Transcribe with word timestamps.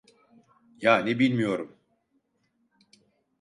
Yani 0.81 1.19
bilmiyorum. 1.19 1.77